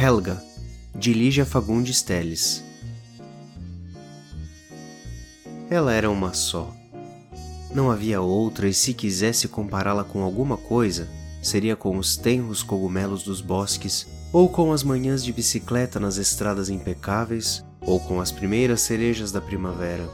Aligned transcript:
Helga, 0.00 0.40
de 0.94 1.12
Lígia 1.12 1.44
Fagundes 1.44 2.02
Teles. 2.02 2.62
Ela 5.68 5.92
era 5.92 6.08
uma 6.08 6.32
só. 6.32 6.72
Não 7.74 7.90
havia 7.90 8.20
outra, 8.20 8.68
e 8.68 8.72
se 8.72 8.94
quisesse 8.94 9.48
compará-la 9.48 10.04
com 10.04 10.22
alguma 10.22 10.56
coisa, 10.56 11.08
seria 11.42 11.74
com 11.74 11.98
os 11.98 12.16
tenros 12.16 12.62
cogumelos 12.62 13.24
dos 13.24 13.40
bosques, 13.40 14.06
ou 14.32 14.48
com 14.48 14.70
as 14.70 14.84
manhãs 14.84 15.24
de 15.24 15.32
bicicleta 15.32 15.98
nas 15.98 16.16
estradas 16.16 16.68
impecáveis, 16.68 17.64
ou 17.80 17.98
com 17.98 18.20
as 18.20 18.30
primeiras 18.30 18.82
cerejas 18.82 19.32
da 19.32 19.40
primavera. 19.40 20.08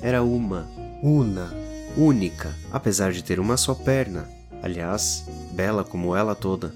Era 0.00 0.22
uma, 0.22 0.70
una, 1.02 1.52
única, 1.96 2.54
apesar 2.70 3.10
de 3.10 3.24
ter 3.24 3.40
uma 3.40 3.56
só 3.56 3.74
perna, 3.74 4.28
aliás, 4.62 5.24
bela 5.50 5.82
como 5.82 6.14
ela 6.14 6.36
toda. 6.36 6.72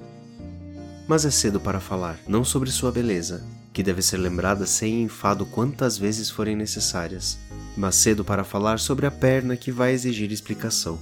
Mas 1.06 1.24
é 1.24 1.30
cedo 1.30 1.60
para 1.60 1.80
falar, 1.80 2.18
não 2.28 2.44
sobre 2.44 2.70
sua 2.70 2.92
beleza, 2.92 3.44
que 3.72 3.82
deve 3.82 4.02
ser 4.02 4.18
lembrada 4.18 4.66
sem 4.66 5.02
enfado 5.02 5.44
quantas 5.46 5.98
vezes 5.98 6.30
forem 6.30 6.54
necessárias, 6.54 7.38
mas 7.76 7.96
cedo 7.96 8.24
para 8.24 8.44
falar 8.44 8.78
sobre 8.78 9.06
a 9.06 9.10
perna 9.10 9.56
que 9.56 9.72
vai 9.72 9.92
exigir 9.92 10.30
explicação. 10.30 10.98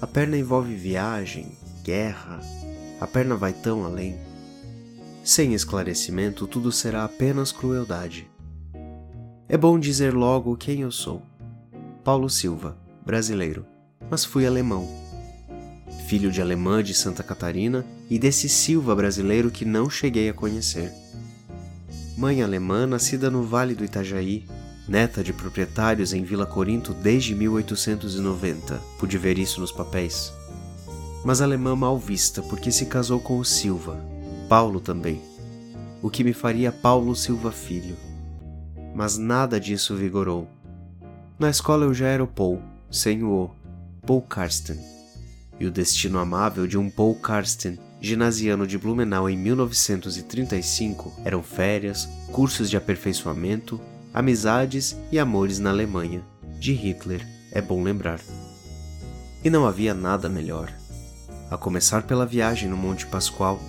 A 0.00 0.06
perna 0.06 0.36
envolve 0.36 0.74
viagem, 0.74 1.56
guerra, 1.82 2.40
a 3.00 3.06
perna 3.06 3.34
vai 3.34 3.52
tão 3.52 3.84
além. 3.84 4.18
Sem 5.24 5.54
esclarecimento, 5.54 6.46
tudo 6.46 6.70
será 6.70 7.04
apenas 7.04 7.50
crueldade. 7.50 8.30
É 9.48 9.56
bom 9.56 9.78
dizer 9.78 10.12
logo 10.12 10.56
quem 10.56 10.82
eu 10.82 10.90
sou. 10.90 11.22
Paulo 12.04 12.28
Silva, 12.28 12.76
brasileiro, 13.04 13.64
mas 14.10 14.24
fui 14.24 14.46
alemão 14.46 15.05
filho 16.06 16.30
de 16.30 16.40
alemã 16.40 16.84
de 16.84 16.94
Santa 16.94 17.24
Catarina 17.24 17.84
e 18.08 18.16
desse 18.16 18.48
Silva 18.48 18.94
brasileiro 18.94 19.50
que 19.50 19.64
não 19.64 19.90
cheguei 19.90 20.28
a 20.30 20.32
conhecer. 20.32 20.92
Mãe 22.16 22.42
alemã 22.42 22.86
nascida 22.86 23.28
no 23.28 23.42
Vale 23.42 23.74
do 23.74 23.84
Itajaí, 23.84 24.46
neta 24.88 25.24
de 25.24 25.32
proprietários 25.32 26.12
em 26.12 26.22
Vila 26.22 26.46
Corinto 26.46 26.94
desde 26.94 27.34
1890, 27.34 28.80
pude 29.00 29.18
ver 29.18 29.36
isso 29.36 29.60
nos 29.60 29.72
papéis. 29.72 30.32
Mas 31.24 31.40
alemã 31.40 31.74
mal 31.74 31.98
vista 31.98 32.40
porque 32.40 32.70
se 32.70 32.86
casou 32.86 33.18
com 33.18 33.38
o 33.38 33.44
Silva, 33.44 34.00
Paulo 34.48 34.78
também, 34.78 35.20
o 36.00 36.08
que 36.08 36.22
me 36.22 36.32
faria 36.32 36.70
Paulo 36.70 37.16
Silva 37.16 37.50
Filho. 37.50 37.96
Mas 38.94 39.18
nada 39.18 39.58
disso 39.58 39.96
vigorou. 39.96 40.48
Na 41.36 41.50
escola 41.50 41.84
eu 41.84 41.92
já 41.92 42.06
era 42.06 42.22
o 42.22 42.28
Paul, 42.28 42.62
sem 42.92 43.24
o 43.24 43.32
O, 43.32 43.50
Paul 44.06 44.22
Karsten 44.22 44.95
e 45.58 45.66
o 45.66 45.70
destino 45.70 46.18
amável 46.18 46.66
de 46.66 46.76
um 46.76 46.90
Paul 46.90 47.14
Karsten, 47.16 47.78
ginasiano 48.00 48.66
de 48.66 48.76
Blumenau 48.78 49.28
em 49.28 49.36
1935, 49.36 51.12
eram 51.24 51.42
férias, 51.42 52.08
cursos 52.32 52.68
de 52.68 52.76
aperfeiçoamento, 52.76 53.80
amizades 54.12 54.96
e 55.10 55.18
amores 55.18 55.58
na 55.58 55.70
Alemanha, 55.70 56.22
de 56.58 56.72
Hitler, 56.72 57.26
é 57.52 57.60
bom 57.60 57.82
lembrar. 57.82 58.20
E 59.42 59.50
não 59.50 59.66
havia 59.66 59.94
nada 59.94 60.28
melhor. 60.28 60.72
A 61.50 61.56
começar 61.56 62.02
pela 62.02 62.26
viagem 62.26 62.68
no 62.68 62.76
Monte 62.76 63.06
Pascoal, 63.06 63.60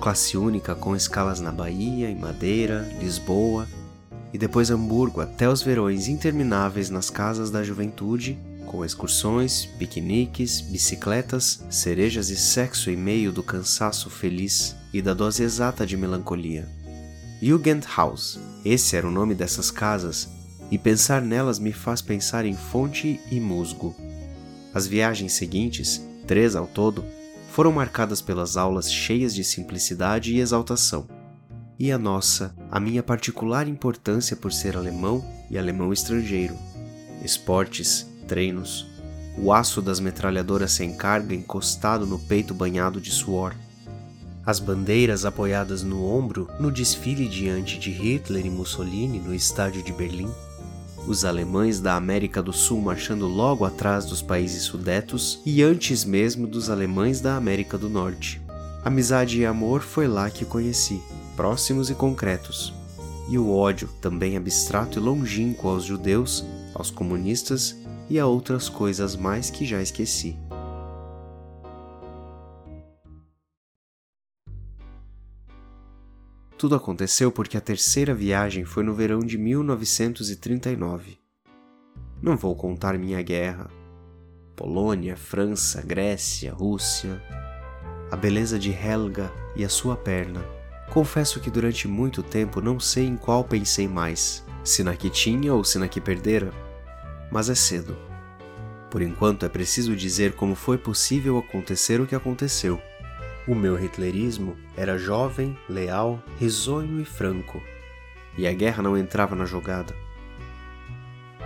classe 0.00 0.36
única 0.36 0.74
com 0.74 0.94
escalas 0.94 1.40
na 1.40 1.50
Bahia, 1.50 2.10
em 2.10 2.18
Madeira, 2.18 2.88
Lisboa 3.00 3.66
e 4.32 4.38
depois 4.38 4.70
Hamburgo 4.70 5.20
até 5.20 5.48
os 5.48 5.62
verões 5.62 6.08
intermináveis 6.08 6.90
nas 6.90 7.08
casas 7.08 7.50
da 7.50 7.62
juventude 7.62 8.38
com 8.66 8.84
excursões, 8.84 9.64
piqueniques, 9.78 10.60
bicicletas, 10.60 11.64
cerejas 11.70 12.28
e 12.28 12.36
sexo 12.36 12.90
em 12.90 12.96
meio 12.96 13.32
do 13.32 13.42
cansaço 13.42 14.10
feliz 14.10 14.76
e 14.92 15.00
da 15.00 15.14
dose 15.14 15.42
exata 15.42 15.86
de 15.86 15.96
melancolia. 15.96 16.68
Jugendhaus, 17.40 18.38
esse 18.64 18.96
era 18.96 19.06
o 19.06 19.10
nome 19.10 19.34
dessas 19.34 19.70
casas, 19.70 20.28
e 20.70 20.76
pensar 20.76 21.22
nelas 21.22 21.58
me 21.58 21.72
faz 21.72 22.02
pensar 22.02 22.44
em 22.44 22.54
fonte 22.54 23.20
e 23.30 23.38
musgo. 23.38 23.94
As 24.74 24.86
viagens 24.86 25.32
seguintes, 25.32 26.04
três 26.26 26.56
ao 26.56 26.66
todo, 26.66 27.04
foram 27.50 27.72
marcadas 27.72 28.20
pelas 28.20 28.56
aulas 28.56 28.92
cheias 28.92 29.34
de 29.34 29.44
simplicidade 29.44 30.34
e 30.34 30.40
exaltação. 30.40 31.06
E 31.78 31.92
a 31.92 31.98
nossa, 31.98 32.54
a 32.70 32.80
minha 32.80 33.02
particular 33.02 33.68
importância 33.68 34.36
por 34.36 34.52
ser 34.52 34.76
alemão 34.76 35.24
e 35.50 35.56
alemão 35.56 35.92
estrangeiro. 35.92 36.56
Esportes, 37.22 38.06
treinos, 38.26 38.86
o 39.38 39.52
aço 39.52 39.80
das 39.80 40.00
metralhadoras 40.00 40.72
sem 40.72 40.96
carga 40.96 41.34
encostado 41.34 42.06
no 42.06 42.18
peito 42.18 42.52
banhado 42.52 43.00
de 43.00 43.10
suor, 43.10 43.54
as 44.46 44.60
bandeiras 44.60 45.24
apoiadas 45.24 45.82
no 45.82 46.06
ombro 46.06 46.48
no 46.60 46.70
desfile 46.70 47.26
diante 47.28 47.80
de 47.80 47.90
Hitler 47.90 48.46
e 48.46 48.50
Mussolini 48.50 49.18
no 49.18 49.34
estádio 49.34 49.82
de 49.82 49.92
Berlim, 49.92 50.30
os 51.08 51.24
alemães 51.24 51.80
da 51.80 51.96
América 51.96 52.40
do 52.40 52.52
Sul 52.52 52.80
marchando 52.80 53.26
logo 53.26 53.64
atrás 53.64 54.06
dos 54.06 54.22
países 54.22 54.62
sudetos 54.62 55.40
e 55.44 55.64
antes 55.64 56.04
mesmo 56.04 56.46
dos 56.46 56.70
alemães 56.70 57.20
da 57.20 57.36
América 57.36 57.76
do 57.76 57.88
Norte. 57.88 58.40
Amizade 58.84 59.40
e 59.40 59.44
amor 59.44 59.82
foi 59.82 60.06
lá 60.06 60.30
que 60.30 60.44
conheci, 60.44 61.02
próximos 61.34 61.90
e 61.90 61.94
concretos. 61.94 62.72
E 63.28 63.36
o 63.36 63.52
ódio, 63.52 63.88
também 64.00 64.36
abstrato 64.36 65.00
e 65.00 65.02
longínquo 65.02 65.66
aos 65.66 65.84
judeus, 65.84 66.44
aos 66.72 66.88
comunistas 66.88 67.74
e 68.08 68.18
a 68.18 68.26
outras 68.26 68.68
coisas 68.68 69.16
mais 69.16 69.50
que 69.50 69.64
já 69.64 69.82
esqueci. 69.82 70.38
Tudo 76.58 76.74
aconteceu 76.74 77.30
porque 77.30 77.56
a 77.56 77.60
terceira 77.60 78.14
viagem 78.14 78.64
foi 78.64 78.82
no 78.82 78.94
verão 78.94 79.20
de 79.20 79.36
1939. 79.36 81.18
Não 82.22 82.36
vou 82.36 82.56
contar 82.56 82.98
minha 82.98 83.20
guerra. 83.20 83.68
Polônia, 84.56 85.16
França, 85.16 85.82
Grécia, 85.82 86.54
Rússia. 86.54 87.22
A 88.10 88.16
beleza 88.16 88.58
de 88.58 88.70
Helga 88.70 89.30
e 89.54 89.64
a 89.66 89.68
sua 89.68 89.96
perna. 89.96 90.42
Confesso 90.90 91.40
que 91.40 91.50
durante 91.50 91.86
muito 91.86 92.22
tempo 92.22 92.62
não 92.62 92.80
sei 92.80 93.04
em 93.04 93.16
qual 93.16 93.44
pensei 93.44 93.86
mais, 93.86 94.42
se 94.64 94.82
na 94.82 94.96
que 94.96 95.10
tinha 95.10 95.52
ou 95.52 95.62
se 95.62 95.78
na 95.78 95.88
que 95.88 96.00
perdera 96.00 96.50
mas 97.30 97.48
é 97.48 97.54
cedo. 97.54 97.96
Por 98.90 99.02
enquanto 99.02 99.44
é 99.44 99.48
preciso 99.48 99.94
dizer 99.94 100.32
como 100.32 100.54
foi 100.54 100.78
possível 100.78 101.38
acontecer 101.38 102.00
o 102.00 102.06
que 102.06 102.14
aconteceu. 102.14 102.80
O 103.46 103.54
meu 103.54 103.78
hitlerismo 103.78 104.56
era 104.76 104.98
jovem, 104.98 105.56
leal, 105.68 106.22
risonho 106.38 107.00
e 107.00 107.04
franco, 107.04 107.62
e 108.36 108.46
a 108.46 108.52
guerra 108.52 108.82
não 108.82 108.96
entrava 108.96 109.36
na 109.36 109.44
jogada. 109.44 109.94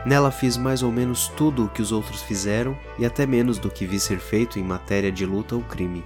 Nela 0.05 0.31
fiz 0.31 0.57
mais 0.57 0.83
ou 0.83 0.91
menos 0.91 1.29
tudo 1.29 1.67
o 1.67 1.69
que 1.69 1.83
os 1.83 1.93
outros 1.93 2.23
fizeram 2.23 2.79
e 2.99 3.05
até 3.05 3.27
menos 3.27 3.59
do 3.59 3.71
que 3.71 3.85
vi 3.85 4.01
ser 4.01 4.19
feito 4.19 4.59
em 4.59 4.63
matéria 4.63 5.13
de 5.13 5.27
luta 5.27 5.55
ou 5.55 5.63
crime. 5.63 6.03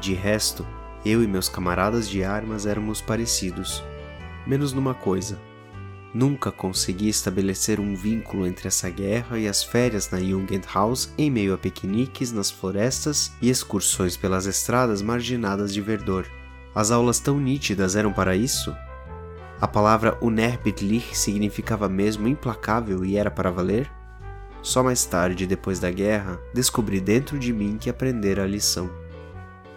De 0.00 0.12
resto, 0.12 0.66
eu 1.04 1.22
e 1.22 1.26
meus 1.26 1.48
camaradas 1.48 2.08
de 2.08 2.22
armas 2.22 2.66
éramos 2.66 3.00
parecidos, 3.00 3.82
menos 4.46 4.74
numa 4.74 4.92
coisa: 4.92 5.40
Nunca 6.12 6.50
consegui 6.50 7.08
estabelecer 7.08 7.78
um 7.78 7.94
vínculo 7.94 8.46
entre 8.46 8.68
essa 8.68 8.88
guerra 8.88 9.38
e 9.38 9.46
as 9.46 9.62
férias 9.62 10.10
na 10.10 10.18
Jugendhaus 10.18 11.12
em 11.18 11.30
meio 11.30 11.52
a 11.52 11.58
piqueniques 11.58 12.32
nas 12.32 12.50
florestas 12.50 13.32
e 13.42 13.50
excursões 13.50 14.16
pelas 14.16 14.46
estradas 14.46 15.02
marginadas 15.02 15.72
de 15.72 15.82
verdor. 15.82 16.26
As 16.74 16.90
aulas 16.90 17.18
tão 17.18 17.38
nítidas 17.38 17.94
eram 17.94 18.12
para 18.12 18.34
isso? 18.34 18.74
A 19.60 19.68
palavra 19.68 20.16
unerbittlich 20.22 21.16
significava 21.16 21.88
mesmo 21.88 22.26
implacável 22.26 23.04
e 23.04 23.18
era 23.18 23.30
para 23.30 23.50
valer? 23.50 23.90
Só 24.62 24.82
mais 24.82 25.04
tarde, 25.04 25.46
depois 25.46 25.78
da 25.78 25.90
guerra, 25.90 26.40
descobri 26.54 27.00
dentro 27.00 27.38
de 27.38 27.52
mim 27.52 27.76
que 27.78 27.90
aprendera 27.90 28.44
a 28.44 28.46
lição. 28.46 28.90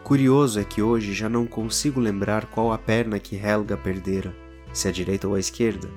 Curioso 0.03 0.59
é 0.59 0.63
que 0.63 0.81
hoje 0.81 1.13
já 1.13 1.27
não 1.27 1.45
consigo 1.45 2.00
lembrar 2.00 2.45
qual 2.45 2.71
a 2.71 2.77
perna 2.77 3.19
que 3.19 3.35
Helga 3.35 3.75
perdera, 3.75 4.35
se 4.71 4.88
a 4.88 4.91
direita 4.91 5.27
ou 5.27 5.35
a 5.35 5.39
esquerda 5.39 5.89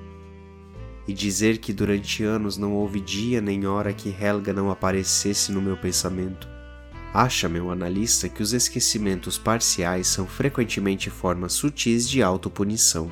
e 1.07 1.13
dizer 1.13 1.59
que 1.59 1.71
durante 1.71 2.23
anos 2.23 2.57
não 2.57 2.73
houve 2.73 2.99
dia 2.99 3.39
nem 3.39 3.67
hora 3.67 3.93
que 3.93 4.15
Helga 4.19 4.53
não 4.53 4.71
aparecesse 4.71 5.51
no 5.51 5.61
meu 5.61 5.77
pensamento. 5.77 6.47
Acha, 7.13 7.47
meu 7.47 7.71
analista, 7.71 8.27
que 8.27 8.43
os 8.43 8.51
esquecimentos 8.51 9.37
parciais 9.37 10.07
são 10.07 10.27
frequentemente 10.27 11.09
formas 11.09 11.53
sutis 11.53 12.09
de 12.09 12.21
autopunição. 12.21 13.09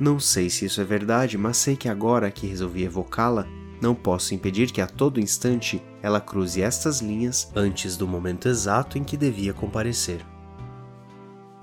Não 0.00 0.18
sei 0.18 0.50
se 0.50 0.64
isso 0.64 0.80
é 0.80 0.84
verdade, 0.84 1.38
mas 1.38 1.56
sei 1.56 1.76
que 1.76 1.88
agora 1.88 2.30
que 2.30 2.46
resolvi 2.46 2.84
evocá-la, 2.84 3.46
não 3.80 3.94
posso 3.94 4.34
impedir 4.34 4.72
que 4.72 4.80
a 4.80 4.88
todo 4.88 5.20
instante 5.20 5.80
ela 6.02 6.20
cruze 6.20 6.60
estas 6.60 7.00
linhas 7.00 7.48
antes 7.54 7.96
do 7.96 8.08
momento 8.08 8.48
exato 8.48 8.98
em 8.98 9.04
que 9.04 9.16
devia 9.16 9.52
comparecer. 9.52 10.24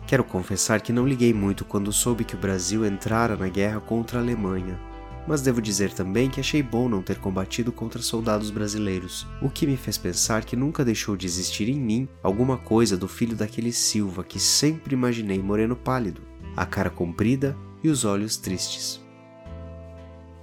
Quero 0.07 0.23
confessar 0.23 0.79
que 0.81 0.93
não 0.93 1.07
liguei 1.07 1.33
muito 1.33 1.65
quando 1.65 1.91
soube 1.91 2.23
que 2.23 2.35
o 2.35 2.39
Brasil 2.39 2.85
entrara 2.85 3.35
na 3.35 3.49
guerra 3.49 3.81
contra 3.81 4.19
a 4.19 4.21
Alemanha 4.21 4.79
mas 5.27 5.41
devo 5.41 5.61
dizer 5.61 5.91
também 5.93 6.29
que 6.29 6.39
achei 6.39 6.61
bom 6.61 6.87
não 6.87 7.01
ter 7.01 7.17
combatido 7.17 7.71
contra 7.71 8.01
soldados 8.01 8.49
brasileiros, 8.49 9.27
o 9.41 9.49
que 9.49 9.65
me 9.65 9.77
fez 9.77 9.97
pensar 9.97 10.45
que 10.45 10.55
nunca 10.55 10.85
deixou 10.85 11.17
de 11.17 11.25
existir 11.25 11.67
em 11.69 11.79
mim 11.79 12.07
alguma 12.21 12.57
coisa 12.57 12.95
do 12.95 13.07
filho 13.07 13.35
daquele 13.35 13.71
Silva 13.71 14.23
que 14.23 14.39
sempre 14.39 14.93
imaginei 14.93 15.39
moreno 15.39 15.75
pálido, 15.75 16.21
a 16.55 16.65
cara 16.65 16.89
comprida 16.89 17.57
e 17.83 17.89
os 17.89 18.05
olhos 18.05 18.37
tristes. 18.37 19.03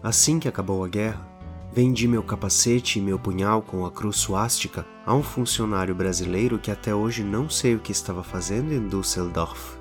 Assim 0.03 0.39
que 0.41 0.49
acabou 0.49 0.85
a 0.85 0.89
guerra, 0.89 1.29
vendi 1.73 2.09
meu 2.09 2.23
capacete 2.23 2.99
e 2.99 3.03
meu 3.03 3.19
punhal 3.19 3.63
com 3.63 3.87
a 3.87 3.91
cruz 3.91 4.17
suástica 4.17 4.85
a 5.07 5.15
um 5.15 5.23
funcionário 5.23 5.95
brasileiro 5.95 6.59
que 6.59 6.71
até 6.71 6.95
hoje 6.95 7.23
não 7.23 7.49
sei 7.49 7.75
o 7.75 7.81
que 7.81 7.93
estava 7.93 8.23
fazendo 8.23 8.73
em 8.73 8.89
Düsseldorf. 8.89 9.79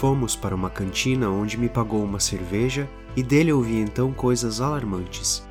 Fomos 0.00 0.34
para 0.34 0.54
uma 0.54 0.70
cantina 0.70 1.28
onde 1.28 1.58
me 1.58 1.68
pagou 1.68 2.02
uma 2.02 2.18
cerveja 2.18 2.88
e 3.14 3.22
dele 3.22 3.52
ouvi 3.52 3.76
então 3.76 4.14
coisas 4.14 4.58
alarmantes. 4.58 5.46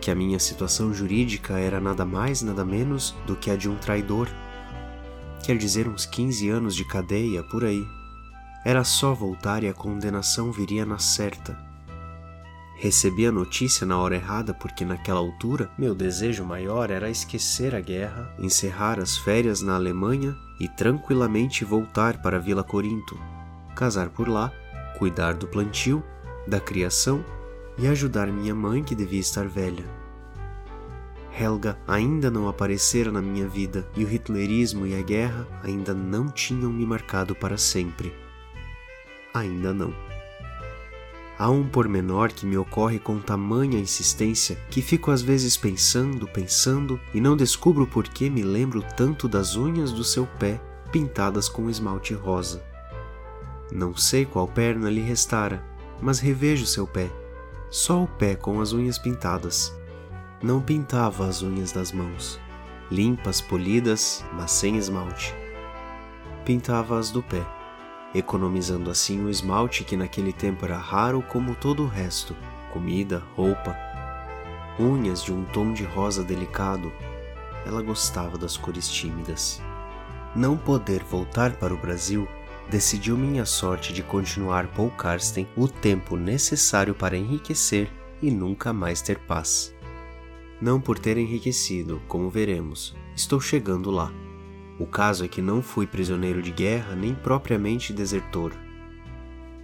Que 0.00 0.10
a 0.10 0.14
minha 0.14 0.38
situação 0.38 0.94
jurídica 0.94 1.58
era 1.58 1.78
nada 1.78 2.02
mais, 2.02 2.40
nada 2.40 2.64
menos 2.64 3.14
do 3.26 3.36
que 3.36 3.50
a 3.50 3.54
de 3.54 3.68
um 3.68 3.76
traidor. 3.76 4.30
Quer 5.44 5.58
dizer, 5.58 5.88
uns 5.88 6.06
15 6.06 6.48
anos 6.48 6.74
de 6.74 6.86
cadeia 6.86 7.42
por 7.42 7.66
aí. 7.66 7.84
Era 8.64 8.82
só 8.82 9.12
voltar 9.12 9.62
e 9.62 9.68
a 9.68 9.74
condenação 9.74 10.50
viria 10.50 10.86
na 10.86 10.98
certa. 10.98 11.54
Recebi 12.78 13.26
a 13.26 13.30
notícia 13.30 13.86
na 13.86 13.98
hora 13.98 14.16
errada 14.16 14.54
porque, 14.54 14.86
naquela 14.86 15.20
altura, 15.20 15.70
meu 15.76 15.94
desejo 15.94 16.46
maior 16.46 16.90
era 16.90 17.10
esquecer 17.10 17.74
a 17.74 17.80
guerra, 17.82 18.34
encerrar 18.38 18.98
as 18.98 19.18
férias 19.18 19.60
na 19.60 19.74
Alemanha 19.74 20.34
e 20.58 20.66
tranquilamente 20.66 21.62
voltar 21.62 22.22
para 22.22 22.40
Vila 22.40 22.64
Corinto, 22.64 23.20
casar 23.74 24.10
por 24.10 24.28
lá, 24.28 24.52
cuidar 24.98 25.34
do 25.34 25.46
plantio 25.46 26.02
da 26.46 26.60
criação 26.60 27.24
e 27.78 27.86
ajudar 27.86 28.26
minha 28.28 28.54
mãe 28.54 28.82
que 28.82 28.94
devia 28.94 29.20
estar 29.20 29.46
velha. 29.46 29.84
Helga 31.38 31.78
ainda 31.88 32.30
não 32.30 32.46
aparecera 32.46 33.10
na 33.10 33.22
minha 33.22 33.48
vida 33.48 33.88
e 33.96 34.04
o 34.04 34.08
hitlerismo 34.08 34.86
e 34.86 34.94
a 34.94 35.02
guerra 35.02 35.46
ainda 35.62 35.94
não 35.94 36.28
tinham 36.28 36.70
me 36.70 36.84
marcado 36.84 37.34
para 37.34 37.56
sempre. 37.56 38.14
Ainda 39.32 39.72
não. 39.72 39.94
Há 41.38 41.50
um 41.50 41.66
pormenor 41.66 42.32
que 42.32 42.44
me 42.44 42.56
ocorre 42.56 42.98
com 42.98 43.18
tamanha 43.18 43.80
insistência 43.80 44.56
que 44.70 44.82
fico 44.82 45.10
às 45.10 45.22
vezes 45.22 45.56
pensando, 45.56 46.28
pensando 46.28 47.00
e 47.14 47.20
não 47.20 47.36
descubro 47.36 47.86
por 47.86 48.04
que 48.04 48.28
me 48.28 48.42
lembro 48.42 48.84
tanto 48.96 49.26
das 49.26 49.56
unhas 49.56 49.90
do 49.90 50.04
seu 50.04 50.26
pé 50.38 50.60
pintadas 50.92 51.48
com 51.48 51.70
esmalte 51.70 52.12
rosa. 52.12 52.62
Não 53.74 53.96
sei 53.96 54.26
qual 54.26 54.46
perna 54.46 54.90
lhe 54.90 55.00
restara, 55.00 55.64
mas 55.98 56.20
revejo 56.20 56.66
seu 56.66 56.86
pé, 56.86 57.10
só 57.70 58.02
o 58.02 58.06
pé 58.06 58.36
com 58.36 58.60
as 58.60 58.74
unhas 58.74 58.98
pintadas. 58.98 59.74
Não 60.42 60.60
pintava 60.60 61.26
as 61.26 61.40
unhas 61.40 61.72
das 61.72 61.90
mãos, 61.90 62.38
limpas, 62.90 63.40
polidas, 63.40 64.22
mas 64.34 64.50
sem 64.50 64.76
esmalte. 64.76 65.34
Pintava 66.44 66.98
as 66.98 67.10
do 67.10 67.22
pé, 67.22 67.42
economizando 68.14 68.90
assim 68.90 69.24
o 69.24 69.30
esmalte 69.30 69.84
que 69.84 69.96
naquele 69.96 70.34
tempo 70.34 70.66
era 70.66 70.76
raro 70.76 71.22
como 71.22 71.54
todo 71.54 71.84
o 71.84 71.88
resto, 71.88 72.36
comida, 72.74 73.22
roupa. 73.34 73.74
Unhas 74.78 75.24
de 75.24 75.32
um 75.32 75.44
tom 75.46 75.72
de 75.72 75.84
rosa 75.84 76.22
delicado, 76.22 76.92
ela 77.64 77.80
gostava 77.80 78.36
das 78.36 78.54
cores 78.54 78.86
tímidas. 78.86 79.62
Não 80.36 80.58
poder 80.58 81.02
voltar 81.04 81.52
para 81.52 81.72
o 81.72 81.78
Brasil 81.78 82.28
decidiu 82.70 83.16
minha 83.16 83.44
sorte 83.44 83.92
de 83.92 84.02
continuar 84.02 84.68
Paul 84.68 84.90
Karsten 84.90 85.46
o 85.56 85.68
tempo 85.68 86.16
necessário 86.16 86.94
para 86.94 87.16
enriquecer 87.16 87.90
e 88.22 88.30
nunca 88.30 88.72
mais 88.72 89.02
ter 89.02 89.18
paz. 89.18 89.74
Não 90.60 90.80
por 90.80 90.98
ter 90.98 91.18
enriquecido, 91.18 92.00
como 92.06 92.30
veremos, 92.30 92.94
estou 93.16 93.40
chegando 93.40 93.90
lá. 93.90 94.12
O 94.78 94.86
caso 94.86 95.24
é 95.24 95.28
que 95.28 95.42
não 95.42 95.60
fui 95.60 95.86
prisioneiro 95.86 96.40
de 96.40 96.50
guerra 96.50 96.94
nem 96.94 97.14
propriamente 97.14 97.92
desertor. 97.92 98.52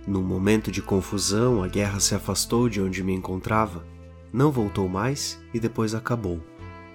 Num 0.06 0.22
momento 0.22 0.70
de 0.70 0.82
confusão, 0.82 1.62
a 1.62 1.68
guerra 1.68 2.00
se 2.00 2.14
afastou 2.14 2.68
de 2.68 2.80
onde 2.80 3.02
me 3.02 3.12
encontrava, 3.12 3.86
não 4.32 4.50
voltou 4.50 4.88
mais 4.88 5.40
e 5.54 5.60
depois 5.60 5.94
acabou. 5.94 6.40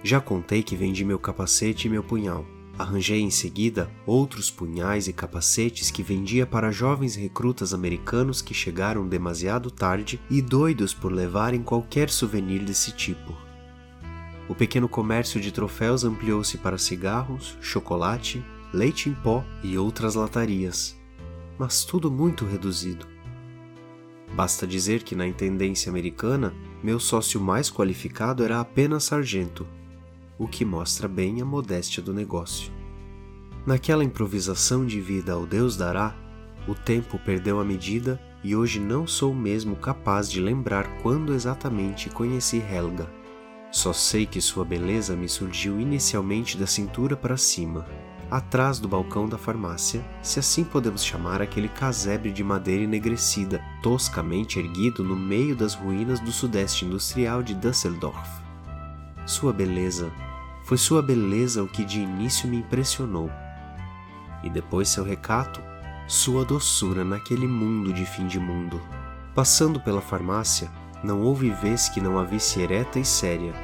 Já 0.02 0.20
contei 0.20 0.62
que 0.62 0.76
vendi 0.76 1.04
meu 1.04 1.18
capacete 1.18 1.88
e 1.88 1.90
meu 1.90 2.02
punhal. 2.02 2.44
Arranjei 2.76 3.20
em 3.20 3.30
seguida 3.30 3.88
outros 4.04 4.50
punhais 4.50 5.06
e 5.06 5.12
capacetes 5.12 5.92
que 5.92 6.02
vendia 6.02 6.44
para 6.44 6.72
jovens 6.72 7.14
recrutas 7.14 7.72
americanos 7.72 8.42
que 8.42 8.52
chegaram 8.52 9.06
demasiado 9.06 9.70
tarde 9.70 10.20
e 10.28 10.42
doidos 10.42 10.92
por 10.92 11.12
levarem 11.12 11.62
qualquer 11.62 12.10
souvenir 12.10 12.64
desse 12.64 12.90
tipo. 12.90 13.32
O 14.48 14.54
pequeno 14.54 14.88
comércio 14.88 15.40
de 15.40 15.52
troféus 15.52 16.04
ampliou-se 16.04 16.58
para 16.58 16.76
cigarros, 16.76 17.56
chocolate, 17.60 18.44
leite 18.72 19.08
em 19.08 19.14
pó 19.14 19.44
e 19.62 19.78
outras 19.78 20.16
latarias, 20.16 20.96
mas 21.56 21.84
tudo 21.84 22.10
muito 22.10 22.44
reduzido. 22.44 23.06
Basta 24.34 24.66
dizer 24.66 25.04
que 25.04 25.14
na 25.14 25.28
intendência 25.28 25.88
americana, 25.88 26.52
meu 26.82 26.98
sócio 26.98 27.40
mais 27.40 27.70
qualificado 27.70 28.42
era 28.42 28.58
apenas 28.58 29.04
sargento, 29.04 29.64
o 30.38 30.48
que 30.48 30.64
mostra 30.64 31.06
bem 31.06 31.40
a 31.40 31.44
modéstia 31.44 32.02
do 32.02 32.12
negócio. 32.12 32.72
Naquela 33.66 34.04
improvisação 34.04 34.84
de 34.84 35.00
vida 35.00 35.32
ao 35.32 35.46
Deus 35.46 35.76
dará, 35.76 36.14
o 36.68 36.74
tempo 36.74 37.18
perdeu 37.18 37.60
a 37.60 37.64
medida 37.64 38.20
e 38.42 38.54
hoje 38.54 38.78
não 38.78 39.06
sou 39.06 39.34
mesmo 39.34 39.76
capaz 39.76 40.30
de 40.30 40.40
lembrar 40.40 40.86
quando 41.02 41.32
exatamente 41.32 42.10
conheci 42.10 42.58
Helga. 42.58 43.10
Só 43.70 43.92
sei 43.92 44.26
que 44.26 44.40
sua 44.40 44.64
beleza 44.64 45.16
me 45.16 45.28
surgiu 45.28 45.80
inicialmente 45.80 46.56
da 46.56 46.66
cintura 46.66 47.16
para 47.16 47.36
cima, 47.36 47.86
atrás 48.30 48.78
do 48.78 48.88
balcão 48.88 49.28
da 49.28 49.38
farmácia, 49.38 50.04
se 50.22 50.38
assim 50.38 50.64
podemos 50.64 51.04
chamar 51.04 51.40
aquele 51.40 51.68
casebre 51.68 52.32
de 52.32 52.42
madeira 52.42 52.84
enegrecida, 52.84 53.62
toscamente 53.82 54.58
erguido 54.58 55.02
no 55.02 55.16
meio 55.16 55.56
das 55.56 55.74
ruínas 55.74 56.20
do 56.20 56.32
sudeste 56.32 56.84
industrial 56.84 57.42
de 57.42 57.54
Düsseldorf. 57.54 58.28
Sua 59.26 59.52
beleza, 59.52 60.12
foi 60.64 60.76
sua 60.76 61.00
beleza 61.00 61.62
o 61.62 61.68
que 61.68 61.82
de 61.84 62.00
início 62.00 62.48
me 62.48 62.58
impressionou. 62.58 63.30
E 64.42 64.50
depois 64.50 64.88
seu 64.88 65.02
recato, 65.02 65.62
sua 66.06 66.44
doçura 66.44 67.04
naquele 67.04 67.46
mundo 67.46 67.92
de 67.92 68.04
fim 68.04 68.26
de 68.26 68.38
mundo. 68.38 68.80
Passando 69.34 69.80
pela 69.80 70.02
farmácia, 70.02 70.70
não 71.02 71.22
houve 71.22 71.50
vez 71.50 71.88
que 71.88 72.00
não 72.00 72.18
a 72.18 72.24
visse 72.24 72.60
ereta 72.60 72.98
e 72.98 73.04
séria, 73.04 73.54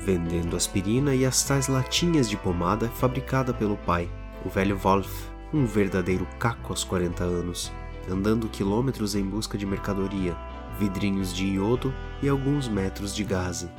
vendendo 0.00 0.56
aspirina 0.56 1.14
e 1.14 1.24
as 1.24 1.44
tais 1.44 1.68
latinhas 1.68 2.28
de 2.28 2.36
pomada 2.36 2.88
fabricada 2.88 3.54
pelo 3.54 3.76
pai, 3.76 4.10
o 4.44 4.48
velho 4.48 4.76
Wolf, 4.76 5.28
um 5.52 5.64
verdadeiro 5.64 6.26
caco 6.40 6.72
aos 6.72 6.82
40 6.82 7.22
anos, 7.22 7.72
andando 8.10 8.48
quilômetros 8.48 9.14
em 9.14 9.24
busca 9.24 9.56
de 9.56 9.64
mercadoria, 9.64 10.36
vidrinhos 10.78 11.32
de 11.32 11.46
iodo 11.46 11.94
e 12.20 12.28
alguns 12.28 12.68
metros 12.68 13.14
de 13.14 13.22
gaze. 13.22 13.70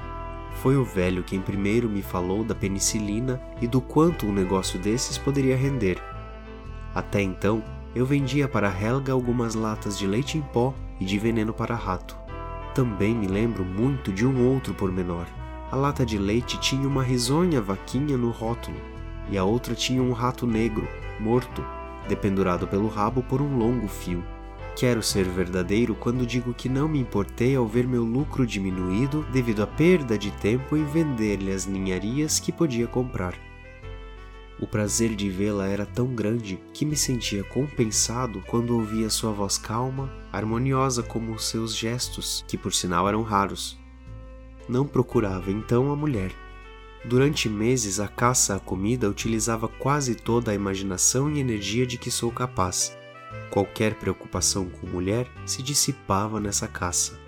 Foi 0.62 0.76
o 0.78 0.84
velho 0.84 1.24
quem 1.24 1.42
primeiro 1.42 1.90
me 1.90 2.02
falou 2.02 2.44
da 2.44 2.56
penicilina 2.56 3.42
e 3.62 3.68
do 3.68 3.80
quanto 3.82 4.26
um 4.26 4.34
negócio 4.34 4.80
desses 4.80 5.18
poderia 5.18 5.56
render. 5.56 6.02
Até 6.94 7.22
então, 7.22 7.64
eu 7.94 8.06
vendia 8.06 8.48
para 8.48 8.70
Helga 8.70 9.14
algumas 9.14 9.54
latas 9.54 9.98
de 9.98 10.08
leite 10.08 10.38
em 10.38 10.42
pó 10.42 10.74
e 11.00 11.06
de 11.06 11.20
veneno 11.20 11.54
para 11.54 11.76
rato. 11.76 12.18
Também 12.74 13.14
me 13.16 13.28
lembro 13.28 13.64
muito 13.64 14.12
de 14.12 14.26
um 14.26 14.48
outro 14.50 14.74
pormenor. 14.74 15.26
A 15.72 15.76
lata 15.76 16.06
de 16.06 16.18
leite 16.18 16.60
tinha 16.60 16.88
uma 16.88 17.04
risonha 17.04 17.62
vaquinha 17.62 18.18
no 18.18 18.32
rótulo, 18.32 18.78
e 19.30 19.38
a 19.38 19.44
outra 19.44 19.74
tinha 19.74 20.02
um 20.02 20.12
rato 20.12 20.46
negro, 20.46 20.88
morto, 21.20 21.64
dependurado 22.08 22.68
pelo 22.68 22.88
rabo 22.88 23.24
por 23.24 23.42
um 23.42 23.58
longo 23.58 23.88
fio. 23.88 24.24
Quero 24.76 25.02
ser 25.02 25.24
verdadeiro 25.24 25.96
quando 25.96 26.26
digo 26.26 26.54
que 26.54 26.68
não 26.68 26.90
me 26.90 27.00
importei 27.00 27.56
ao 27.56 27.66
ver 27.66 27.88
meu 27.88 28.04
lucro 28.04 28.46
diminuído 28.46 29.26
devido 29.32 29.64
à 29.64 29.68
perda 29.68 30.18
de 30.18 30.32
tempo 30.32 30.76
em 30.76 30.84
vender-lhe 30.84 31.50
as 31.50 31.66
ninharias 31.66 32.42
que 32.42 32.52
podia 32.52 32.86
comprar. 32.86 33.40
O 34.60 34.68
prazer 34.68 35.16
de 35.16 35.30
vê-la 35.30 35.66
era 35.68 35.86
tão 35.86 36.08
grande 36.08 36.60
que 36.74 36.86
me 36.86 36.98
sentia 36.98 37.42
compensado 37.42 38.44
quando 38.48 38.76
ouvia 38.76 39.10
sua 39.10 39.32
voz 39.32 39.58
calma, 39.58 40.12
harmoniosa 40.32 41.02
como 41.02 41.34
os 41.34 41.48
seus 41.48 41.74
gestos, 41.74 42.44
que 42.46 42.58
por 42.58 42.74
sinal 42.74 43.08
eram 43.08 43.22
raros. 43.22 43.78
Não 44.68 44.86
procurava 44.86 45.52
então 45.52 45.90
a 45.90 45.96
mulher. 45.96 46.34
Durante 47.06 47.48
meses 47.48 48.02
a 48.02 48.10
caça 48.10 48.56
à 48.56 48.60
comida 48.60 49.10
utilizava 49.10 49.70
quase 49.70 50.16
toda 50.16 50.52
a 50.52 50.56
imaginação 50.56 51.32
e 51.32 51.40
energia 51.40 51.86
de 51.86 51.98
que 51.98 52.12
sou 52.12 52.30
capaz 52.30 52.98
Qualquer 53.50 53.96
preocupação 53.96 54.70
com 54.70 54.88
mulher 54.88 55.28
se 55.46 55.64
dissipava 55.64 56.40
nessa 56.40 56.68
caça. 56.68 57.20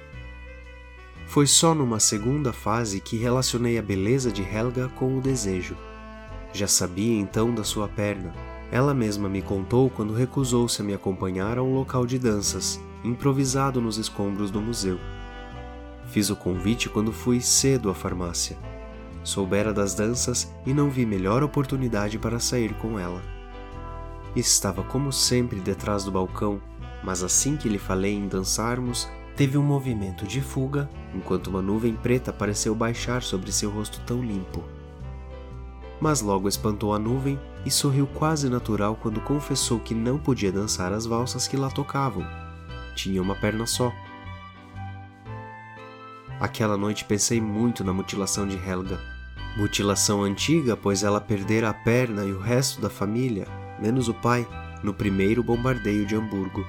Foi 1.26 1.46
só 1.46 1.74
numa 1.74 2.00
segunda 2.00 2.54
fase 2.54 3.00
que 3.02 3.18
relacionei 3.18 3.78
a 3.78 3.82
beleza 3.82 4.32
de 4.32 4.42
Helga 4.42 4.90
com 4.90 5.18
o 5.18 5.22
desejo. 5.22 5.76
Já 6.54 6.68
sabia 6.68 7.20
então 7.20 7.54
da 7.54 7.64
sua 7.64 7.88
perna. 7.88 8.34
Ela 8.72 8.94
mesma 8.94 9.30
me 9.30 9.42
contou 9.42 9.90
quando 9.90 10.14
recusou-se 10.14 10.82
a 10.82 10.86
me 10.86 10.94
acompanhar 10.94 11.58
a 11.58 11.64
um 11.64 11.76
local 11.76 12.06
de 12.06 12.18
danças, 12.18 12.80
improvisado 13.04 13.80
nos 13.80 13.98
escombros 13.98 14.52
do 14.52 14.62
museu. 14.62 15.00
Fiz 16.08 16.30
o 16.30 16.36
convite 16.36 16.90
quando 16.90 17.12
fui 17.12 17.42
cedo 17.42 17.90
à 17.90 17.94
farmácia. 17.94 18.58
Soubera 19.24 19.74
das 19.74 19.94
danças 19.94 20.52
e 20.66 20.74
não 20.74 20.90
vi 20.90 21.06
melhor 21.06 21.44
oportunidade 21.44 22.18
para 22.18 22.40
sair 22.40 22.74
com 22.76 22.98
ela. 22.98 23.22
Estava 24.36 24.84
como 24.84 25.12
sempre 25.12 25.60
detrás 25.60 26.04
do 26.04 26.12
balcão, 26.12 26.62
mas 27.04 27.24
assim 27.24 27.56
que 27.56 27.70
lhe 27.70 27.80
falei 27.80 28.14
em 28.14 28.28
dançarmos, 28.28 29.10
teve 29.36 29.58
um 29.58 29.64
movimento 29.64 30.26
de 30.26 30.42
fuga, 30.42 30.90
enquanto 31.14 31.48
uma 31.48 31.62
nuvem 31.62 31.96
preta 31.96 32.34
pareceu 32.34 32.76
baixar 32.76 33.22
sobre 33.22 33.52
seu 33.52 33.70
rosto 33.70 34.02
tão 34.06 34.22
limpo. 34.22 34.64
Mas 36.00 36.22
logo 36.22 36.48
espantou 36.48 36.94
a 36.94 37.00
nuvem 37.00 37.40
e 37.66 37.72
sorriu 37.72 38.08
quase 38.08 38.50
natural 38.50 38.96
quando 38.96 39.22
confessou 39.22 39.80
que 39.80 39.96
não 39.96 40.18
podia 40.18 40.52
dançar 40.52 40.94
as 40.94 41.06
valsas 41.06 41.48
que 41.48 41.58
lá 41.58 41.70
tocavam. 41.70 42.26
Tinha 42.96 43.22
uma 43.22 43.36
perna 43.36 43.66
só. 43.66 43.92
Aquela 46.40 46.78
noite 46.78 47.06
pensei 47.06 47.42
muito 47.42 47.84
na 47.84 47.94
mutilação 47.94 48.48
de 48.48 48.56
Helga. 48.58 49.00
Mutilação 49.56 50.22
antiga, 50.22 50.78
pois 50.78 51.04
ela 51.04 51.20
perdera 51.20 51.70
a 51.70 51.74
perna 51.74 52.24
e 52.24 52.32
o 52.32 52.40
resto 52.40 52.80
da 52.80 52.92
família, 52.92 53.48
menos 53.80 54.08
o 54.08 54.14
pai, 54.14 54.48
no 54.84 54.94
primeiro 54.94 55.44
bombardeio 55.44 56.06
de 56.06 56.16
Hamburgo. 56.16 56.66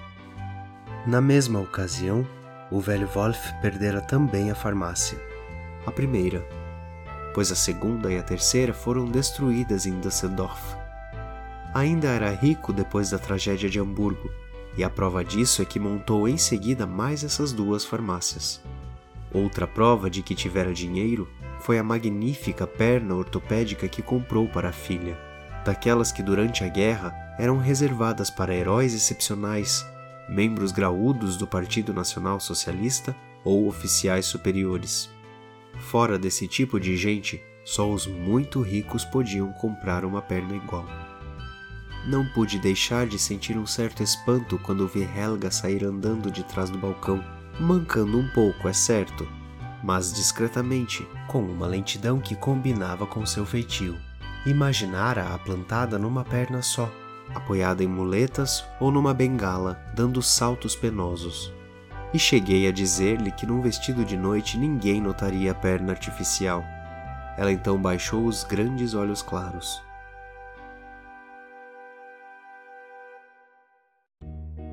Na 1.07 1.21
mesma 1.21 1.61
ocasião, 1.61 2.27
o 2.71 2.81
velho 2.81 3.07
Wolf 3.09 3.38
perdera 3.62 4.00
também 4.00 4.50
a 4.50 4.55
farmácia. 4.55 5.19
A 5.87 5.91
primeira, 5.91 6.47
pois 7.35 7.50
a 7.50 7.55
segunda 7.55 8.12
e 8.12 8.19
a 8.19 8.23
terceira 8.23 8.75
foram 8.75 9.07
destruídas 9.07 9.87
em 9.87 9.99
Düsseldorf. 10.00 10.77
Ainda 11.75 12.09
era 12.09 12.31
rico 12.31 12.73
depois 12.73 13.11
da 13.11 13.19
tragédia 13.19 13.71
de 13.71 13.79
Hamburgo, 13.79 14.31
e 14.77 14.85
a 14.85 14.91
prova 14.91 15.25
disso 15.25 15.62
é 15.62 15.65
que 15.65 15.81
montou 15.81 16.29
em 16.29 16.37
seguida 16.37 16.87
mais 16.87 17.25
essas 17.25 17.53
duas 17.53 17.85
farmácias. 17.85 18.62
Outra 19.33 19.67
prova 19.67 20.09
de 20.09 20.23
que 20.23 20.35
tivera 20.35 20.73
dinheiro 20.73 21.29
foi 21.61 21.79
a 21.79 21.83
magnífica 21.83 22.67
perna 22.67 23.15
ortopédica 23.15 23.88
que 23.88 24.03
comprou 24.03 24.49
para 24.49 24.71
a 24.71 24.73
filha, 24.73 25.19
daquelas 25.69 26.11
que 26.11 26.23
durante 26.23 26.65
a 26.65 26.69
guerra 26.69 27.15
eram 27.39 27.59
reservadas 27.59 28.31
para 28.31 28.55
heróis 28.55 28.95
excepcionais, 28.95 29.87
membros 30.27 30.73
graúdos 30.73 31.37
do 31.37 31.47
Partido 31.47 31.93
Nacional 31.93 32.41
Socialista 32.41 33.15
ou 33.45 33.69
oficiais 33.69 34.25
superiores. 34.25 35.11
Fora 35.79 36.19
desse 36.19 36.49
tipo 36.49 36.81
de 36.81 36.97
gente, 36.97 37.43
só 37.67 37.93
os 37.93 38.07
muito 38.07 38.63
ricos 38.63 39.05
podiam 39.05 39.53
comprar 39.53 40.07
uma 40.07 40.23
perna 40.23 40.57
igual. 40.57 40.87
Não 42.07 42.25
pude 42.25 42.59
deixar 42.59 43.07
de 43.07 43.19
sentir 43.19 43.59
um 43.59 43.67
certo 43.67 44.03
espanto 44.03 44.59
quando 44.61 44.89
vi 44.89 45.03
Helga 45.03 45.51
sair 45.51 45.85
andando 45.85 46.31
de 46.31 46.45
trás 46.45 46.71
do 46.71 46.79
balcão 46.79 47.23
mancando 47.61 48.19
um 48.19 48.27
pouco, 48.31 48.69
é 48.69 48.73
certo, 48.73 49.29
mas 49.85 50.15
discretamente, 50.15 51.07
com 51.27 51.43
uma 51.43 51.67
lentidão 51.67 52.21
que 52.21 52.35
combinava 52.35 53.07
com 53.07 53.27
seu 53.27 53.45
feitio. 53.45 54.08
Imaginara-a 54.49 55.38
plantada 55.40 55.99
numa 55.99 56.25
perna 56.25 56.62
só, 56.62 56.90
apoiada 57.35 57.85
em 57.85 57.87
muletas 57.87 58.64
ou 58.81 58.90
numa 58.90 59.12
bengala, 59.12 59.78
dando 59.95 60.23
saltos 60.23 60.75
penosos. 60.75 61.52
E 62.14 62.19
cheguei 62.19 62.67
a 62.67 62.73
dizer-lhe 62.73 63.31
que 63.31 63.45
num 63.45 63.61
vestido 63.61 64.07
de 64.07 64.17
noite 64.17 64.57
ninguém 64.57 65.02
notaria 65.02 65.52
a 65.52 65.55
perna 65.55 65.93
artificial. 65.93 66.64
Ela 67.37 67.52
então 67.52 67.76
baixou 67.78 68.25
os 68.25 68.43
grandes 68.43 68.95
olhos 68.95 69.21
claros. 69.21 69.83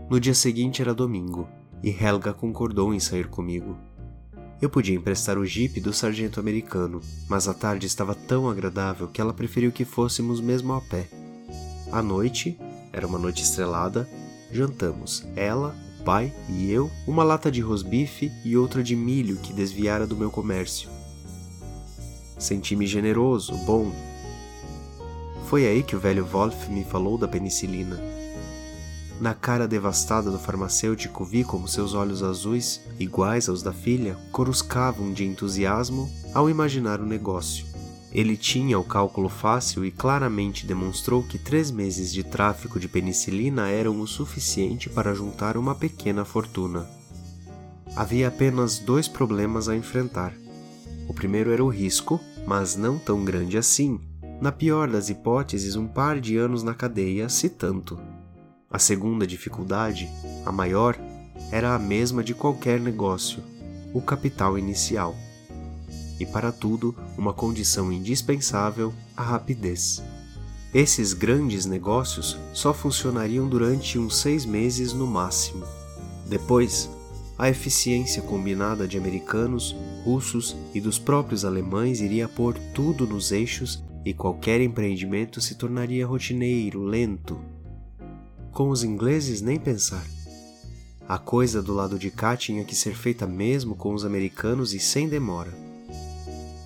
No 0.10 0.22
dia 0.22 0.34
seguinte 0.34 0.82
era 0.82 0.94
domingo 0.94 1.50
e 1.84 1.89
Helga 1.89 2.34
concordou 2.34 2.94
em 2.94 3.00
sair 3.01 3.27
comigo. 3.27 3.77
Eu 4.65 4.69
podia 4.72 4.95
emprestar 4.95 5.38
o 5.38 5.45
jipe 5.45 5.79
do 5.79 5.93
sargento 5.93 6.39
americano, 6.39 7.00
mas 7.29 7.48
a 7.48 7.53
tarde 7.53 7.86
estava 7.86 8.15
tão 8.15 8.50
agradável 8.50 9.07
que 9.07 9.22
ela 9.22 9.31
preferiu 9.31 9.72
que 9.72 9.86
fôssemos 9.86 10.41
mesmo 10.41 10.74
a 10.74 10.81
pé. 10.81 11.07
À 11.91 12.01
noite, 12.01 12.57
era 12.91 13.05
uma 13.05 13.19
noite 13.19 13.43
estrelada, 13.43 14.10
jantamos, 14.51 15.24
ela, 15.36 15.75
o 16.00 16.03
pai 16.03 16.34
e 16.50 16.72
eu, 16.72 16.89
uma 17.05 17.24
lata 17.24 17.51
de 17.51 17.62
rosbife 17.62 18.31
e 18.43 18.57
outra 18.57 18.81
de 18.81 18.95
milho 18.95 19.38
que 19.38 19.53
desviara 19.53 20.07
do 20.07 20.17
meu 20.17 20.31
comércio. 20.31 20.89
Senti-me 22.36 22.88
generoso, 22.88 23.55
bom. 23.67 23.93
Foi 25.48 25.67
aí 25.67 25.84
que 25.84 25.95
o 25.95 26.00
velho 26.00 26.25
Wolf 26.25 26.69
me 26.69 26.84
falou 26.84 27.19
da 27.19 27.27
penicilina. 27.27 28.01
Na 29.19 29.34
cara 29.34 29.67
devastada 29.67 30.29
do 30.29 30.38
farmacêutico 30.38 31.24
vi 31.24 31.43
como 31.43 31.67
seus 31.67 31.93
olhos 31.93 32.22
azuis, 32.22 32.81
iguais 33.00 33.48
aos 33.48 33.63
da 33.63 33.72
filha, 33.72 34.17
coruscavam 34.31 35.13
de 35.13 35.24
entusiasmo 35.24 36.10
ao 36.34 36.50
imaginar 36.50 37.00
o 37.00 37.05
negócio. 37.05 37.65
Ele 38.12 38.36
tinha 38.36 38.77
o 38.79 38.84
cálculo 38.84 39.29
fácil 39.29 39.86
e 39.86 39.91
claramente 39.91 40.65
demonstrou 40.65 41.24
que 41.24 41.38
três 41.38 41.72
meses 41.72 42.13
de 42.13 42.24
tráfico 42.24 42.79
de 42.79 42.88
penicilina 42.88 43.69
eram 43.69 44.00
o 44.00 44.07
suficiente 44.07 44.89
para 44.89 45.13
juntar 45.13 45.57
uma 45.57 45.75
pequena 45.75 46.24
fortuna. 46.24 46.88
Havia 47.95 48.27
apenas 48.27 48.79
dois 48.79 49.07
problemas 49.07 49.69
a 49.69 49.75
enfrentar. 49.75 50.34
O 51.07 51.13
primeiro 51.13 51.51
era 51.51 51.63
o 51.63 51.69
risco, 51.69 52.19
mas 52.45 52.75
não 52.75 52.98
tão 52.98 53.24
grande 53.24 53.57
assim. 53.57 54.00
Na 54.41 54.51
pior 54.51 54.89
das 54.89 55.10
hipóteses, 55.10 55.75
um 55.75 55.88
par 55.88 56.19
de 56.19 56.38
anos 56.38 56.63
na 56.63 56.74
cadeia, 56.74 57.29
se 57.29 57.50
tanto. 57.50 57.98
A 58.75 58.77
segunda 58.77 59.25
dificuldade, 59.25 60.12
a 60.46 60.51
maior, 60.51 61.00
era 61.50 61.74
a 61.74 61.79
mesma 61.79 62.22
de 62.22 62.34
qualquer 62.34 62.77
negócio: 62.77 63.41
o 63.94 64.01
capital 64.01 64.60
inicial. 64.60 65.15
E 66.20 66.25
para 66.25 66.51
tudo, 66.51 66.94
uma 67.17 67.34
condição 67.34 67.89
indispensável: 67.89 68.94
a 69.15 69.24
rapidez. 69.24 70.03
Esses 70.74 71.13
grandes 71.13 71.65
negócios 71.65 72.38
só 72.53 72.74
funcionariam 72.74 73.48
durante 73.48 73.98
uns 73.98 74.17
seis 74.17 74.46
meses 74.46 74.91
no 74.91 75.08
máximo. 75.08 75.65
Depois, 76.27 76.89
a 77.38 77.50
eficiência 77.50 78.22
combinada 78.24 78.86
de 78.86 78.98
americanos, 78.98 79.74
russos 80.03 80.53
e 80.74 80.82
dos 80.82 81.00
próprios 81.00 81.46
alemães 81.46 82.01
iria 82.01 82.27
pôr 82.27 82.60
tudo 82.74 83.08
nos 83.08 83.32
eixos 83.32 83.82
e 84.03 84.13
qualquer 84.13 84.60
empreendimento 84.60 85.39
se 85.39 85.55
tornaria 85.55 86.05
rotineiro, 86.05 86.84
lento, 86.84 87.39
com 88.56 88.70
os 88.70 88.86
ingleses, 88.86 89.42
nem 89.42 89.60
pensar. 89.60 90.08
A 91.10 91.18
coisa 91.18 91.62
do 91.62 91.74
lado 91.74 92.00
de 92.00 92.10
cá 92.10 92.38
tinha 92.38 92.64
que 92.64 92.74
ser 92.74 92.96
feita 92.96 93.28
mesmo 93.28 93.76
com 93.76 93.94
os 93.94 94.06
americanos 94.06 94.74
e 94.74 94.80
sem 94.80 95.10
demora. 95.10 95.54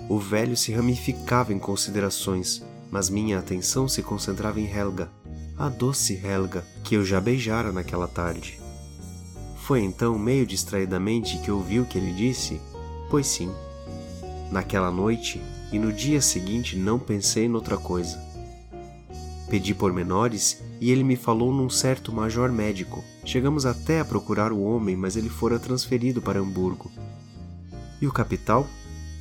O 0.07 0.19
velho 0.19 0.55
se 0.55 0.71
ramificava 0.71 1.51
em 1.51 1.57
considerações, 1.57 2.63
mas 2.91 3.09
minha 3.09 3.39
atenção 3.39 3.87
se 3.87 4.03
concentrava 4.03 4.61
em 4.61 4.71
Helga, 4.71 5.09
a 5.57 5.67
doce 5.67 6.13
Helga 6.23 6.63
que 6.83 6.93
eu 6.93 7.03
já 7.03 7.19
beijara 7.19 7.71
naquela 7.71 8.07
tarde. 8.07 8.61
Foi 9.57 9.81
então, 9.81 10.17
meio 10.17 10.45
distraidamente, 10.45 11.39
que 11.39 11.49
ouvi 11.49 11.79
o 11.79 11.85
que 11.85 11.97
ele 11.97 12.13
disse? 12.13 12.61
Pois 13.09 13.25
sim. 13.25 13.51
Naquela 14.51 14.91
noite 14.91 15.41
e 15.71 15.79
no 15.79 15.91
dia 15.91 16.21
seguinte 16.21 16.77
não 16.77 16.99
pensei 16.99 17.49
noutra 17.49 17.77
coisa. 17.77 18.23
Pedi 19.49 19.73
pormenores 19.73 20.68
e 20.79 20.91
ele 20.91 21.03
me 21.03 21.15
falou 21.15 21.53
num 21.53 21.69
certo 21.69 22.11
major 22.11 22.51
médico. 22.51 23.03
Chegamos 23.25 23.65
até 23.65 23.99
a 23.99 24.05
procurar 24.05 24.51
o 24.51 24.61
homem, 24.61 24.95
mas 24.95 25.15
ele 25.15 25.29
fora 25.29 25.59
transferido 25.59 26.21
para 26.21 26.39
Hamburgo. 26.39 26.91
E 28.01 28.07
o 28.07 28.11
capital? 28.11 28.67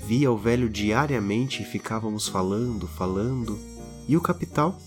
Via 0.06 0.30
o 0.30 0.38
velho 0.38 0.68
diariamente 0.68 1.62
e 1.62 1.66
ficávamos 1.66 2.28
falando, 2.28 2.86
falando. 2.86 3.58
E 4.06 4.16
o 4.16 4.20
capital? 4.20 4.78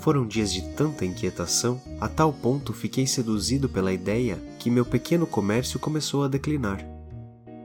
Foram 0.00 0.26
dias 0.26 0.52
de 0.52 0.60
tanta 0.74 1.06
inquietação, 1.06 1.80
a 1.98 2.08
tal 2.08 2.30
ponto 2.30 2.74
fiquei 2.74 3.06
seduzido 3.06 3.70
pela 3.70 3.92
ideia 3.92 4.36
que 4.58 4.68
meu 4.68 4.84
pequeno 4.84 5.26
comércio 5.26 5.78
começou 5.78 6.24
a 6.24 6.28
declinar. 6.28 6.84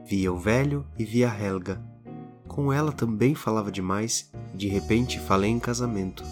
Via 0.06 0.32
o 0.32 0.40
velho 0.40 0.86
e 0.98 1.04
via 1.04 1.28
Helga. 1.28 1.82
Com 2.48 2.72
ela 2.72 2.94
também 2.94 3.36
falava 3.36 3.72
demais 3.72 4.32
e 4.54 4.58
de 4.58 4.68
repente 4.70 5.20
falei 5.20 5.52
em 5.52 5.60
casamento. 5.60 6.24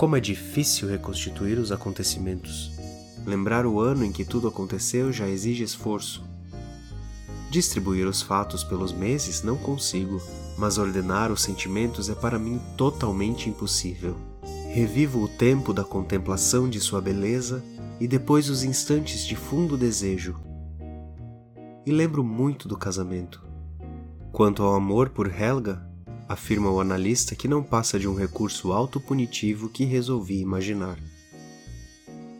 Como 0.00 0.16
é 0.16 0.20
difícil 0.20 0.88
reconstituir 0.88 1.58
os 1.58 1.70
acontecimentos. 1.70 2.72
Lembrar 3.26 3.66
o 3.66 3.78
ano 3.80 4.02
em 4.02 4.10
que 4.10 4.24
tudo 4.24 4.48
aconteceu 4.48 5.12
já 5.12 5.28
exige 5.28 5.62
esforço. 5.62 6.24
Distribuir 7.50 8.08
os 8.08 8.22
fatos 8.22 8.64
pelos 8.64 8.94
meses 8.94 9.42
não 9.42 9.58
consigo, 9.58 10.18
mas 10.56 10.78
ordenar 10.78 11.30
os 11.30 11.42
sentimentos 11.42 12.08
é 12.08 12.14
para 12.14 12.38
mim 12.38 12.58
totalmente 12.78 13.50
impossível. 13.50 14.16
Revivo 14.72 15.22
o 15.22 15.28
tempo 15.28 15.70
da 15.70 15.84
contemplação 15.84 16.66
de 16.66 16.80
sua 16.80 17.02
beleza 17.02 17.62
e 18.00 18.08
depois 18.08 18.48
os 18.48 18.62
instantes 18.62 19.26
de 19.26 19.36
fundo 19.36 19.76
desejo. 19.76 20.40
E 21.84 21.92
lembro 21.92 22.24
muito 22.24 22.66
do 22.66 22.78
casamento. 22.78 23.46
Quanto 24.32 24.62
ao 24.62 24.74
amor 24.74 25.10
por 25.10 25.26
Helga, 25.26 25.89
afirma 26.30 26.70
o 26.70 26.78
analista 26.78 27.34
que 27.34 27.48
não 27.48 27.60
passa 27.60 27.98
de 27.98 28.06
um 28.06 28.14
recurso 28.14 28.70
autopunitivo 28.70 29.68
que 29.68 29.84
resolvi 29.84 30.38
imaginar. 30.38 30.96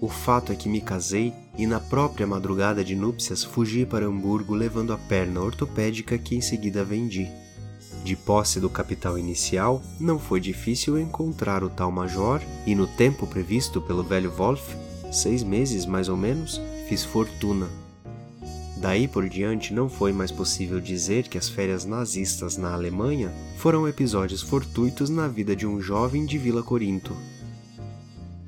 O 0.01 0.09
fato 0.09 0.53
é 0.53 0.55
que 0.55 0.69
me 0.69 0.81
casei 0.81 1.35
e 1.59 1.67
na 1.67 1.81
própria 1.81 2.25
madrugada 2.25 2.85
de 2.85 2.95
núpcias 2.95 3.43
fugi 3.43 3.85
para 3.85 4.07
Hamburgo 4.07 4.55
levando 4.55 4.93
a 4.93 4.97
perna 4.97 5.41
ortopédica 5.41 6.17
que 6.17 6.37
em 6.37 6.41
seguida 6.41 6.85
vendi. 6.85 7.29
De 8.05 8.15
posse 8.15 8.61
do 8.61 8.71
capital 8.71 9.19
inicial, 9.19 9.83
não 9.99 10.21
foi 10.21 10.39
difícil 10.39 10.97
encontrar 10.97 11.65
o 11.65 11.69
tal 11.69 11.91
major 11.91 12.41
e, 12.65 12.77
no 12.77 12.87
tempo 12.87 13.27
previsto 13.27 13.83
pelo 13.83 14.05
velho 14.05 14.31
Wolf, 14.31 14.73
seis 15.11 15.43
meses 15.43 15.85
mais 15.85 16.09
ou 16.09 16.17
menos, 16.17 16.61
fiz 16.89 17.03
fortuna. 17.03 17.69
Daí 18.81 19.07
por 19.07 19.29
diante 19.29 19.75
não 19.75 19.91
foi 19.91 20.11
mais 20.11 20.33
possível 20.33 20.81
dizer 20.81 21.29
que 21.29 21.37
as 21.37 21.51
férias 21.51 21.85
nazistas 21.85 22.57
na 22.57 22.73
Alemanha 22.73 23.31
foram 23.59 23.87
episódios 23.87 24.41
fortuitos 24.41 25.11
na 25.11 25.29
vida 25.29 25.55
de 25.55 25.67
um 25.67 25.83
jovem 25.83 26.25
de 26.25 26.39
Vila 26.39 26.63
Corinto. 26.63 27.15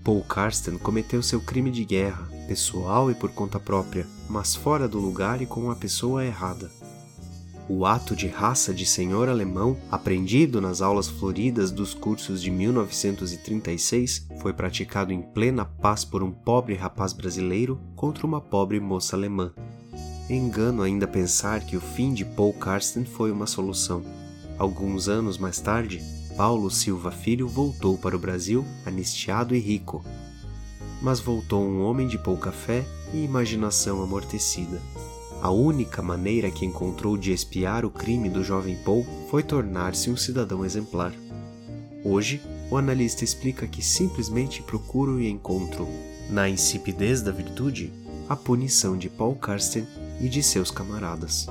Paul 0.03 0.25
Karsten 0.25 0.79
cometeu 0.79 1.23
seu 1.23 1.39
crime 1.39 1.71
de 1.71 1.85
guerra, 1.85 2.27
pessoal 2.49 3.11
e 3.11 3.15
por 3.15 3.31
conta 3.33 3.61
própria, 3.61 4.07
mas 4.27 4.55
fora 4.55 4.89
do 4.89 4.99
lugar 4.99 5.43
e 5.43 5.47
com 5.47 5.71
a 5.71 5.77
pessoa 5.77 6.25
errada. 6.25 6.71
O 7.69 7.85
ato 7.85 8.17
de 8.17 8.27
raça 8.27 8.73
de 8.73 8.87
senhor 8.87 9.29
alemão, 9.29 9.77
aprendido 9.91 10.63
nas 10.63 10.81
aulas 10.81 11.09
floridas 11.09 11.71
dos 11.71 11.93
cursos 11.93 12.43
de 12.43 12.51
1936, 12.51 14.29
foi 14.41 14.55
praticado 14.55 15.13
em 15.13 15.21
plena 15.21 15.67
paz 15.67 16.07
por 16.07 16.23
um 16.23 16.33
pobre 16.33 16.75
rapaz 16.75 17.13
brasileiro 17.13 17.79
contra 17.95 18.27
uma 18.27 18.41
pobre 18.41 18.81
moça 18.81 19.15
alemã. 19.15 19.53
Engano 20.31 20.83
ainda 20.83 21.07
pensar 21.07 21.61
que 21.61 21.77
o 21.77 21.81
fim 21.81 22.15
de 22.15 22.25
Paul 22.25 22.53
Karsten 22.53 23.05
foi 23.05 23.33
uma 23.33 23.47
solução. 23.47 24.03
Alguns 24.57 25.09
anos 25.09 25.37
mais 25.37 25.61
tarde, 25.61 26.01
Paulo 26.37 26.71
Silva 26.71 27.11
Filho 27.11 27.49
voltou 27.49 27.99
para 27.99 28.17
o 28.17 28.19
Brasil 28.19 28.65
anistiado 28.87 29.55
e 29.55 29.59
rico. 29.59 30.05
Mas 31.03 31.19
voltou 31.19 31.65
um 31.65 31.83
homem 31.83 32.07
de 32.07 32.17
pouca 32.17 32.53
fé 32.53 32.85
e 33.13 33.25
imaginação 33.25 34.01
amortecida. 34.01 34.81
A 35.43 35.51
única 35.51 36.01
maneira 36.01 36.53
que 36.53 36.65
encontrou 36.65 37.17
de 37.19 37.33
espiar 37.33 37.85
o 37.85 37.91
crime 37.91 38.31
do 38.31 38.45
jovem 38.45 38.77
Paul 38.85 39.05
foi 39.29 39.43
tornar-se 39.43 40.09
um 40.09 40.17
cidadão 40.17 40.65
exemplar. 40.65 41.13
Hoje, 42.05 42.41
o 42.71 42.77
analista 42.77 43.25
explica 43.25 43.67
que 43.67 43.85
simplesmente 43.85 44.63
procuro 44.63 45.21
e 45.21 45.29
encontro, 45.29 45.89
na 46.31 46.49
insipidez 46.49 47.21
da 47.21 47.33
virtude, 47.33 47.93
a 48.29 48.37
punição 48.37 48.97
de 48.97 49.09
Paul 49.11 49.35
Karsten 49.35 49.87
e 50.23 50.29
de 50.29 50.43
seus 50.43 50.71
camaradas. 50.71 51.49